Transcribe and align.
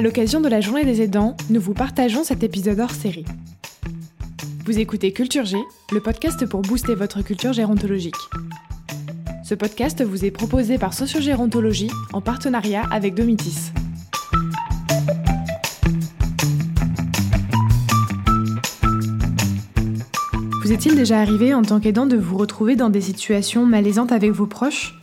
À 0.00 0.02
l'occasion 0.02 0.40
de 0.40 0.48
la 0.48 0.62
journée 0.62 0.86
des 0.86 1.02
aidants, 1.02 1.36
nous 1.50 1.60
vous 1.60 1.74
partageons 1.74 2.24
cet 2.24 2.42
épisode 2.42 2.80
hors 2.80 2.90
série. 2.90 3.26
Vous 4.64 4.78
écoutez 4.78 5.12
Culture 5.12 5.44
G, 5.44 5.58
le 5.92 6.00
podcast 6.00 6.46
pour 6.46 6.62
booster 6.62 6.94
votre 6.94 7.20
culture 7.20 7.52
gérontologique. 7.52 8.16
Ce 9.44 9.54
podcast 9.54 10.02
vous 10.02 10.24
est 10.24 10.30
proposé 10.30 10.78
par 10.78 10.94
Sociogérontologie 10.94 11.90
en 12.14 12.22
partenariat 12.22 12.84
avec 12.90 13.14
Domitis. 13.14 13.72
Vous 20.62 20.72
est-il 20.72 20.96
déjà 20.96 21.20
arrivé 21.20 21.52
en 21.52 21.60
tant 21.60 21.78
qu'aidant 21.78 22.06
de 22.06 22.16
vous 22.16 22.38
retrouver 22.38 22.74
dans 22.74 22.88
des 22.88 23.02
situations 23.02 23.66
malaisantes 23.66 24.12
avec 24.12 24.30
vos 24.30 24.46
proches? 24.46 24.94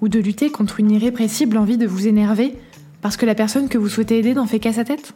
Ou 0.00 0.08
de 0.08 0.18
lutter 0.18 0.50
contre 0.50 0.80
une 0.80 0.90
irrépressible 0.90 1.56
envie 1.56 1.78
de 1.78 1.86
vous 1.86 2.08
énerver? 2.08 2.56
Parce 3.04 3.18
que 3.18 3.26
la 3.26 3.34
personne 3.34 3.68
que 3.68 3.76
vous 3.76 3.90
souhaitez 3.90 4.18
aider 4.18 4.32
n'en 4.32 4.46
fait 4.46 4.58
qu'à 4.58 4.72
sa 4.72 4.82
tête 4.82 5.12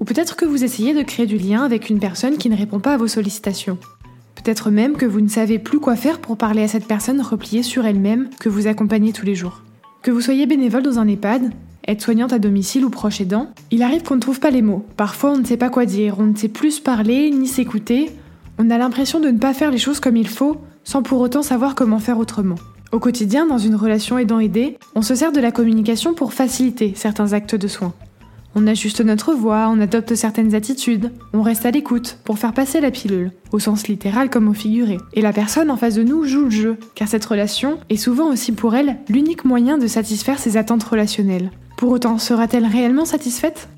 Ou 0.00 0.04
peut-être 0.04 0.34
que 0.34 0.44
vous 0.44 0.64
essayez 0.64 0.92
de 0.92 1.02
créer 1.02 1.24
du 1.24 1.38
lien 1.38 1.62
avec 1.62 1.88
une 1.88 2.00
personne 2.00 2.36
qui 2.36 2.50
ne 2.50 2.56
répond 2.56 2.80
pas 2.80 2.94
à 2.94 2.96
vos 2.96 3.06
sollicitations 3.06 3.78
Peut-être 4.34 4.72
même 4.72 4.96
que 4.96 5.06
vous 5.06 5.20
ne 5.20 5.28
savez 5.28 5.60
plus 5.60 5.78
quoi 5.78 5.94
faire 5.94 6.18
pour 6.18 6.36
parler 6.36 6.64
à 6.64 6.68
cette 6.68 6.88
personne 6.88 7.20
repliée 7.20 7.62
sur 7.62 7.86
elle-même 7.86 8.28
que 8.40 8.48
vous 8.48 8.66
accompagnez 8.66 9.12
tous 9.12 9.24
les 9.24 9.36
jours. 9.36 9.62
Que 10.02 10.10
vous 10.10 10.20
soyez 10.20 10.46
bénévole 10.46 10.82
dans 10.82 10.98
un 10.98 11.06
EHPAD, 11.06 11.52
aide-soignante 11.86 12.32
à 12.32 12.40
domicile 12.40 12.84
ou 12.84 12.90
proche 12.90 13.20
aidant, 13.20 13.52
il 13.70 13.84
arrive 13.84 14.02
qu'on 14.02 14.16
ne 14.16 14.20
trouve 14.20 14.40
pas 14.40 14.50
les 14.50 14.60
mots. 14.60 14.84
Parfois 14.96 15.30
on 15.30 15.38
ne 15.38 15.46
sait 15.46 15.56
pas 15.56 15.70
quoi 15.70 15.86
dire, 15.86 16.16
on 16.18 16.24
ne 16.24 16.36
sait 16.36 16.48
plus 16.48 16.80
parler 16.80 17.30
ni 17.30 17.46
s'écouter, 17.46 18.10
on 18.58 18.68
a 18.68 18.78
l'impression 18.78 19.20
de 19.20 19.28
ne 19.28 19.38
pas 19.38 19.54
faire 19.54 19.70
les 19.70 19.78
choses 19.78 20.00
comme 20.00 20.16
il 20.16 20.26
faut, 20.26 20.56
sans 20.82 21.04
pour 21.04 21.20
autant 21.20 21.42
savoir 21.42 21.76
comment 21.76 22.00
faire 22.00 22.18
autrement. 22.18 22.56
Au 22.90 23.00
quotidien, 23.00 23.46
dans 23.46 23.58
une 23.58 23.74
relation 23.74 24.16
aidant-aidé, 24.18 24.78
on 24.94 25.02
se 25.02 25.14
sert 25.14 25.30
de 25.30 25.40
la 25.40 25.52
communication 25.52 26.14
pour 26.14 26.32
faciliter 26.32 26.94
certains 26.96 27.34
actes 27.34 27.54
de 27.54 27.68
soins. 27.68 27.92
On 28.54 28.66
ajuste 28.66 29.02
notre 29.02 29.34
voix, 29.34 29.68
on 29.70 29.78
adopte 29.78 30.14
certaines 30.14 30.54
attitudes, 30.54 31.12
on 31.34 31.42
reste 31.42 31.66
à 31.66 31.70
l'écoute 31.70 32.18
pour 32.24 32.38
faire 32.38 32.54
passer 32.54 32.80
la 32.80 32.90
pilule, 32.90 33.32
au 33.52 33.58
sens 33.58 33.88
littéral 33.88 34.30
comme 34.30 34.48
au 34.48 34.54
figuré. 34.54 34.96
Et 35.12 35.20
la 35.20 35.34
personne 35.34 35.70
en 35.70 35.76
face 35.76 35.96
de 35.96 36.02
nous 36.02 36.24
joue 36.24 36.44
le 36.44 36.50
jeu, 36.50 36.76
car 36.94 37.08
cette 37.08 37.26
relation 37.26 37.78
est 37.90 37.96
souvent 37.96 38.32
aussi 38.32 38.52
pour 38.52 38.74
elle 38.74 38.96
l'unique 39.10 39.44
moyen 39.44 39.76
de 39.76 39.86
satisfaire 39.86 40.38
ses 40.38 40.56
attentes 40.56 40.82
relationnelles. 40.82 41.50
Pour 41.76 41.92
autant, 41.92 42.16
sera-t-elle 42.16 42.66
réellement 42.66 43.04
satisfaite? 43.04 43.68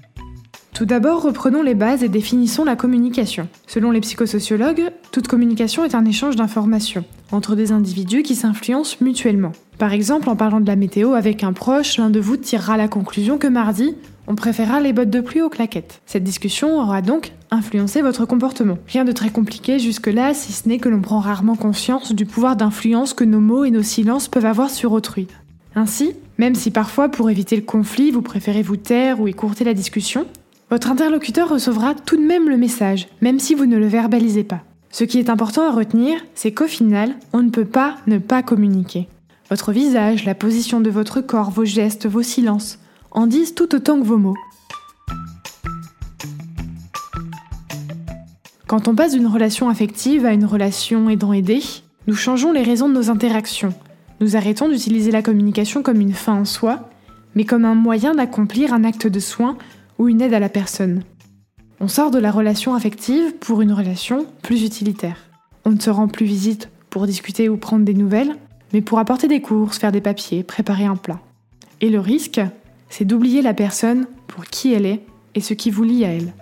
Tout 0.81 0.86
d'abord, 0.86 1.20
reprenons 1.20 1.61
les 1.61 1.75
bases 1.75 2.03
et 2.03 2.09
définissons 2.09 2.64
la 2.64 2.75
communication. 2.75 3.48
Selon 3.67 3.91
les 3.91 4.00
psychosociologues, 4.00 4.91
toute 5.12 5.28
communication 5.28 5.84
est 5.84 5.95
un 5.95 6.06
échange 6.06 6.36
d'informations 6.36 7.05
entre 7.33 7.55
des 7.55 7.70
individus 7.70 8.23
qui 8.23 8.34
s'influencent 8.34 8.97
mutuellement. 9.03 9.53
Par 9.77 9.92
exemple, 9.92 10.31
en 10.31 10.36
parlant 10.36 10.58
de 10.58 10.67
la 10.67 10.77
météo 10.77 11.12
avec 11.12 11.45
un 11.45 11.53
proche, 11.53 11.98
l'un 11.98 12.08
de 12.08 12.19
vous 12.19 12.39
tirera 12.39 12.78
la 12.78 12.89
conclusion 12.89 13.36
que 13.36 13.47
mardi, 13.47 13.95
on 14.27 14.34
préférera 14.34 14.81
les 14.81 14.95
bottes 14.95 15.11
de 15.11 15.20
pluie 15.20 15.42
aux 15.42 15.51
claquettes. 15.51 16.01
Cette 16.06 16.25
discussion 16.25 16.81
aura 16.81 17.03
donc 17.03 17.33
influencé 17.51 18.01
votre 18.01 18.25
comportement. 18.25 18.78
Rien 18.89 19.05
de 19.05 19.12
très 19.12 19.28
compliqué 19.28 19.78
jusque-là, 19.78 20.33
si 20.33 20.53
ce 20.53 20.67
n'est 20.67 20.78
que 20.78 20.89
l'on 20.89 21.03
prend 21.03 21.20
rarement 21.20 21.56
conscience 21.56 22.14
du 22.14 22.25
pouvoir 22.25 22.56
d'influence 22.56 23.12
que 23.12 23.25
nos 23.25 23.41
mots 23.41 23.67
et 23.67 23.70
nos 23.70 23.83
silences 23.83 24.28
peuvent 24.28 24.47
avoir 24.47 24.70
sur 24.70 24.92
autrui. 24.92 25.27
Ainsi, 25.75 26.14
même 26.39 26.55
si 26.55 26.70
parfois 26.70 27.11
pour 27.11 27.28
éviter 27.28 27.55
le 27.55 27.62
conflit, 27.62 28.11
vous 28.11 28.23
préférez 28.23 28.62
vous 28.62 28.78
taire 28.78 29.20
ou 29.20 29.28
écourter 29.28 29.62
la 29.62 29.75
discussion, 29.75 30.27
votre 30.70 30.88
interlocuteur 30.88 31.48
recevra 31.48 31.94
tout 31.94 32.16
de 32.16 32.24
même 32.24 32.48
le 32.48 32.56
message, 32.56 33.08
même 33.20 33.40
si 33.40 33.56
vous 33.56 33.66
ne 33.66 33.76
le 33.76 33.88
verbalisez 33.88 34.44
pas. 34.44 34.62
Ce 34.92 35.02
qui 35.02 35.18
est 35.18 35.28
important 35.28 35.68
à 35.68 35.72
retenir, 35.72 36.20
c'est 36.36 36.52
qu'au 36.52 36.68
final, 36.68 37.16
on 37.32 37.42
ne 37.42 37.50
peut 37.50 37.64
pas 37.64 37.96
ne 38.06 38.18
pas 38.18 38.44
communiquer. 38.44 39.08
Votre 39.50 39.72
visage, 39.72 40.24
la 40.24 40.36
position 40.36 40.80
de 40.80 40.90
votre 40.90 41.20
corps, 41.20 41.50
vos 41.50 41.64
gestes, 41.64 42.06
vos 42.06 42.22
silences, 42.22 42.78
en 43.10 43.27
disent 43.27 43.56
tout 43.56 43.74
autant 43.74 44.00
que 44.00 44.06
vos 44.06 44.16
mots. 44.16 44.36
Quand 48.68 48.86
on 48.86 48.95
passe 48.95 49.12
d'une 49.12 49.27
relation 49.27 49.68
affective 49.68 50.24
à 50.24 50.33
une 50.33 50.45
relation 50.45 51.11
aidant-aidé, 51.11 51.61
nous 52.06 52.14
changeons 52.14 52.52
les 52.52 52.62
raisons 52.62 52.89
de 52.89 52.95
nos 52.95 53.11
interactions. 53.11 53.74
Nous 54.20 54.36
arrêtons 54.36 54.68
d'utiliser 54.68 55.11
la 55.11 55.22
communication 55.22 55.83
comme 55.83 56.00
une 56.00 56.12
fin 56.12 56.34
en 56.34 56.45
soi, 56.45 56.89
mais 57.34 57.45
comme 57.45 57.64
un 57.64 57.74
moyen 57.74 58.14
d'accomplir 58.14 58.72
un 58.72 58.84
acte 58.84 59.08
de 59.08 59.18
soin 59.18 59.56
ou 60.00 60.08
une 60.08 60.22
aide 60.22 60.33
à 60.33 60.40
la 60.40 60.48
personne. 60.48 61.02
On 61.78 61.86
sort 61.86 62.11
de 62.11 62.18
la 62.18 62.30
relation 62.30 62.74
affective 62.74 63.34
pour 63.34 63.61
une 63.61 63.74
relation 63.74 64.24
plus 64.40 64.64
utilitaire. 64.64 65.18
On 65.66 65.72
ne 65.72 65.78
se 65.78 65.90
rend 65.90 66.08
plus 66.08 66.24
visite 66.24 66.70
pour 66.88 67.06
discuter 67.06 67.50
ou 67.50 67.58
prendre 67.58 67.84
des 67.84 67.92
nouvelles, 67.92 68.34
mais 68.72 68.80
pour 68.80 68.98
apporter 68.98 69.28
des 69.28 69.42
courses, 69.42 69.78
faire 69.78 69.92
des 69.92 70.00
papiers, 70.00 70.42
préparer 70.42 70.86
un 70.86 70.96
plat. 70.96 71.20
Et 71.83 71.90
le 71.90 72.00
risque, 72.00 72.40
c'est 72.89 73.05
d'oublier 73.05 73.42
la 73.42 73.52
personne 73.52 74.06
pour 74.27 74.46
qui 74.46 74.72
elle 74.72 74.86
est 74.86 75.02
et 75.34 75.42
ce 75.42 75.52
qui 75.52 75.70
vous 75.70 75.84
lie 75.84 76.06
à 76.06 76.08
elle. 76.08 76.33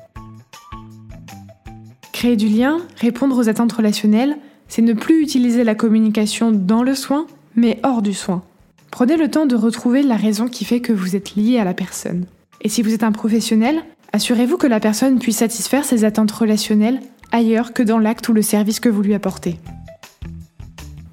Créer 2.13 2.37
du 2.37 2.49
lien, 2.49 2.79
répondre 2.97 3.37
aux 3.37 3.49
attentes 3.49 3.73
relationnelles, 3.73 4.39
c'est 4.69 4.83
ne 4.83 4.93
plus 4.93 5.21
utiliser 5.21 5.65
la 5.65 5.75
communication 5.75 6.53
dans 6.53 6.85
le 6.85 6.95
soin, 6.95 7.27
mais 7.57 7.81
hors 7.83 8.03
du 8.03 8.15
soin. 8.15 8.45
Prenez 8.93 9.17
le 9.17 9.29
temps 9.29 9.47
de 9.47 9.57
retrouver 9.57 10.05
la 10.05 10.17
raison 10.17 10.47
qui 10.47 10.65
fait 10.65 10.81
que 10.81 10.93
vous 10.93 11.17
êtes 11.17 11.35
lié 11.35 11.59
à 11.59 11.65
la 11.65 11.75
personne. 11.75 12.27
Et 12.63 12.69
si 12.69 12.83
vous 12.83 12.93
êtes 12.93 13.03
un 13.03 13.13
professionnel, 13.13 13.83
assurez-vous 14.13 14.57
que 14.57 14.67
la 14.67 14.81
personne 14.81 15.19
puisse 15.19 15.39
satisfaire 15.39 15.85
ses 15.85 16.05
attentes 16.05 16.33
relationnelles 16.33 17.01
ailleurs 17.33 17.73
que 17.73 17.83
dans 17.83 17.99
l'acte 17.99 18.29
ou 18.29 18.33
le 18.33 18.43
service 18.43 18.81
que 18.81 18.89
vous 18.89 19.03
lui 19.03 19.15
apportez. 19.15 19.59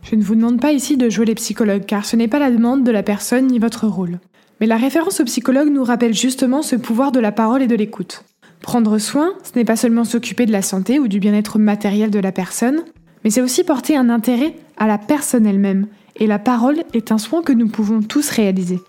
Je 0.04 0.16
ne 0.16 0.24
vous 0.24 0.36
demande 0.36 0.62
pas 0.62 0.72
ici 0.72 0.98
de 0.98 1.10
jouer 1.10 1.26
les 1.26 1.36
psychologues 1.36 1.86
car 1.86 2.06
ce 2.06 2.16
n'est 2.16 2.28
pas 2.28 2.40
la 2.40 2.52
demande 2.52 2.84
de 2.84 2.92
la 2.92 3.04
personne 3.04 3.48
ni 3.48 3.60
votre 3.60 3.88
rôle. 3.88 4.20
Mais 4.62 4.68
la 4.68 4.78
référence 4.78 5.20
au 5.20 5.26
psychologue 5.26 5.70
nous 5.70 5.84
rappelle 5.84 6.14
justement 6.14 6.62
ce 6.62 6.76
pouvoir 6.76 7.12
de 7.12 7.20
la 7.20 7.32
parole 7.32 7.62
et 7.62 7.68
de 7.68 7.76
l'écoute. 7.76 8.24
Prendre 8.62 8.98
soin, 8.98 9.34
ce 9.44 9.58
n'est 9.58 9.66
pas 9.66 9.76
seulement 9.76 10.06
s'occuper 10.06 10.46
de 10.46 10.52
la 10.52 10.62
santé 10.62 11.00
ou 11.00 11.08
du 11.08 11.20
bien-être 11.20 11.60
matériel 11.60 12.10
de 12.10 12.20
la 12.20 12.32
personne, 12.32 12.84
mais 13.24 13.30
c'est 13.30 13.42
aussi 13.42 13.64
porter 13.64 13.98
un 13.98 14.10
intérêt 14.10 14.56
à 14.78 14.88
la 14.88 14.98
personne 14.98 15.46
elle-même, 15.46 15.88
et 16.16 16.28
la 16.28 16.40
parole 16.40 16.84
est 16.94 17.12
un 17.12 17.18
soin 17.18 17.42
que 17.42 17.52
nous 17.52 17.68
pouvons 17.68 18.02
tous 18.02 18.30
réaliser. 18.30 18.80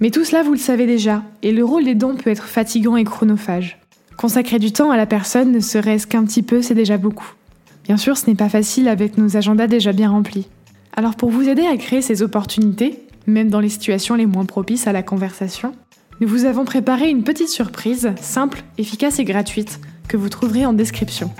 Mais 0.00 0.10
tout 0.10 0.24
cela, 0.24 0.42
vous 0.42 0.52
le 0.52 0.58
savez 0.58 0.86
déjà, 0.86 1.22
et 1.42 1.52
le 1.52 1.64
rôle 1.64 1.84
des 1.84 1.94
dons 1.94 2.16
peut 2.16 2.30
être 2.30 2.46
fatigant 2.46 2.96
et 2.96 3.04
chronophage. 3.04 3.78
Consacrer 4.16 4.58
du 4.58 4.72
temps 4.72 4.90
à 4.90 4.96
la 4.96 5.06
personne, 5.06 5.52
ne 5.52 5.60
serait-ce 5.60 6.06
qu'un 6.06 6.24
petit 6.24 6.42
peu, 6.42 6.62
c'est 6.62 6.74
déjà 6.74 6.96
beaucoup. 6.96 7.32
Bien 7.84 7.96
sûr, 7.96 8.16
ce 8.16 8.26
n'est 8.26 8.36
pas 8.36 8.48
facile 8.48 8.88
avec 8.88 9.18
nos 9.18 9.36
agendas 9.36 9.66
déjà 9.66 9.92
bien 9.92 10.10
remplis. 10.10 10.48
Alors 10.96 11.16
pour 11.16 11.30
vous 11.30 11.48
aider 11.48 11.66
à 11.66 11.76
créer 11.76 12.02
ces 12.02 12.22
opportunités, 12.22 13.02
même 13.26 13.50
dans 13.50 13.60
les 13.60 13.68
situations 13.68 14.14
les 14.14 14.26
moins 14.26 14.44
propices 14.44 14.86
à 14.86 14.92
la 14.92 15.02
conversation, 15.02 15.72
nous 16.20 16.28
vous 16.28 16.44
avons 16.44 16.64
préparé 16.64 17.08
une 17.08 17.22
petite 17.22 17.48
surprise, 17.48 18.12
simple, 18.20 18.62
efficace 18.78 19.18
et 19.18 19.24
gratuite, 19.24 19.80
que 20.08 20.16
vous 20.16 20.28
trouverez 20.28 20.66
en 20.66 20.72
description. 20.72 21.30